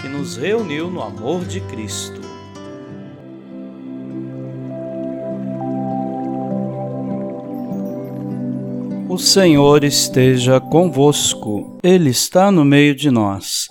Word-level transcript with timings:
que 0.00 0.08
nos 0.08 0.36
reuniu 0.36 0.90
no 0.90 1.02
amor 1.02 1.44
de 1.44 1.60
Cristo. 1.62 2.20
O 9.08 9.18
Senhor 9.18 9.82
esteja 9.84 10.60
convosco, 10.60 11.78
Ele 11.82 12.10
está 12.10 12.50
no 12.50 12.64
meio 12.64 12.94
de 12.94 13.10
nós. 13.10 13.66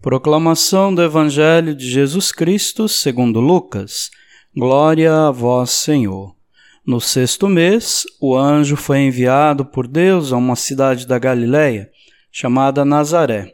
Proclamação 0.00 0.94
do 0.94 1.02
Evangelho 1.02 1.74
de 1.74 1.90
Jesus 1.90 2.30
Cristo 2.30 2.88
segundo 2.88 3.40
Lucas. 3.40 4.10
Glória 4.56 5.12
a 5.12 5.30
vós, 5.32 5.70
Senhor. 5.70 6.34
No 6.86 7.00
sexto 7.00 7.48
mês, 7.48 8.04
o 8.20 8.36
anjo 8.36 8.76
foi 8.76 8.98
enviado 8.98 9.64
por 9.64 9.88
Deus 9.88 10.32
a 10.32 10.36
uma 10.36 10.54
cidade 10.54 11.06
da 11.06 11.18
Galiléia, 11.18 11.90
chamada 12.30 12.84
Nazaré 12.84 13.53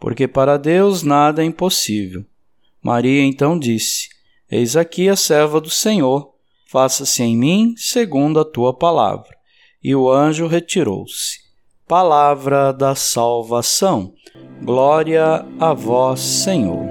porque 0.00 0.26
para 0.26 0.56
Deus 0.56 1.02
nada 1.02 1.42
é 1.42 1.44
impossível. 1.44 2.24
Maria 2.82 3.22
então 3.22 3.58
disse: 3.58 4.08
Eis 4.50 4.74
aqui 4.74 5.08
a 5.08 5.14
serva 5.14 5.60
do 5.60 5.68
Senhor, 5.68 6.32
faça-se 6.66 7.22
em 7.22 7.36
mim 7.36 7.74
segundo 7.76 8.40
a 8.40 8.44
tua 8.44 8.74
palavra. 8.74 9.28
E 9.82 9.94
o 9.94 10.10
anjo 10.10 10.46
retirou-se. 10.46 11.38
Palavra 11.86 12.72
da 12.72 12.94
salvação. 12.94 14.14
Glória 14.62 15.44
a 15.58 15.74
vós, 15.74 16.20
Senhor. 16.20 16.88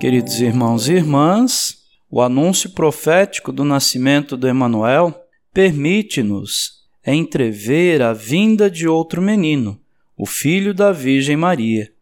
Queridos 0.00 0.40
irmãos 0.40 0.88
e 0.88 0.94
irmãs, 0.94 1.76
o 2.10 2.20
anúncio 2.20 2.70
profético 2.70 3.52
do 3.52 3.64
nascimento 3.64 4.36
do 4.36 4.48
Emanuel 4.48 5.14
permite-nos 5.54 6.81
é 7.04 7.14
entrever 7.14 8.00
a 8.02 8.12
vinda 8.12 8.70
de 8.70 8.86
outro 8.86 9.20
menino, 9.20 9.80
o 10.16 10.26
filho 10.26 10.72
da 10.72 10.92
Virgem 10.92 11.36
Maria. 11.36 11.92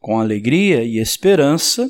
Com 0.00 0.20
alegria 0.20 0.82
e 0.82 0.98
esperança, 0.98 1.88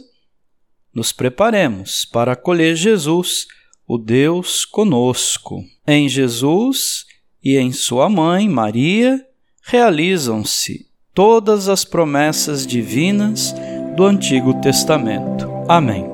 nos 0.94 1.10
preparemos 1.10 2.04
para 2.04 2.32
acolher 2.32 2.76
Jesus, 2.76 3.46
o 3.86 3.98
Deus 3.98 4.64
conosco. 4.64 5.64
Em 5.86 6.08
Jesus 6.08 7.06
e 7.42 7.56
em 7.56 7.72
sua 7.72 8.08
mãe, 8.08 8.48
Maria, 8.48 9.20
realizam-se 9.64 10.86
todas 11.12 11.68
as 11.68 11.84
promessas 11.84 12.66
divinas 12.66 13.54
do 13.96 14.04
Antigo 14.04 14.60
Testamento. 14.60 15.48
Amém. 15.68 16.13